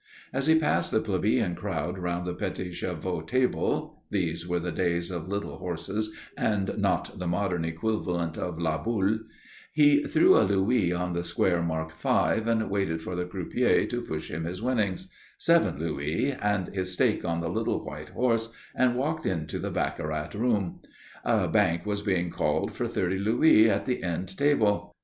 As 0.33 0.47
he 0.47 0.57
passed 0.57 0.89
the 0.91 0.99
plebeian 0.99 1.53
crowd 1.53 1.99
round 1.99 2.25
the 2.25 2.33
petits 2.33 2.75
chevaux 2.75 3.21
table 3.21 4.01
these 4.09 4.47
were 4.47 4.57
the 4.59 4.71
days 4.71 5.11
of 5.11 5.27
little 5.27 5.59
horses 5.59 6.11
and 6.35 6.75
not 6.79 7.19
the 7.19 7.27
modern 7.27 7.63
equivalent 7.63 8.35
of 8.35 8.57
la 8.57 8.83
boule 8.83 9.19
he 9.71 10.01
threw 10.01 10.35
a 10.35 10.41
louis 10.41 10.91
on 10.91 11.13
the 11.13 11.23
square 11.23 11.61
marked 11.61 11.91
5, 11.91 12.67
waited 12.67 12.99
for 12.99 13.15
the 13.15 13.25
croupier 13.25 13.85
to 13.85 14.01
push 14.01 14.31
him 14.31 14.45
his 14.45 14.59
winnings, 14.59 15.07
seven 15.37 15.77
louis 15.77 16.31
and 16.31 16.69
his 16.69 16.91
stake 16.93 17.23
on 17.23 17.39
the 17.39 17.47
little 17.49 17.85
white 17.85 18.09
horse, 18.09 18.49
and 18.73 18.95
walked 18.95 19.27
into 19.27 19.59
the 19.59 19.69
baccarat 19.69 20.29
room. 20.33 20.79
A 21.23 21.47
bank 21.47 21.85
was 21.85 22.01
being 22.01 22.31
called 22.31 22.71
for 22.73 22.87
thirty 22.87 23.19
louis 23.19 23.69
at 23.69 23.85
the 23.85 24.01
end 24.01 24.35
table. 24.35 24.95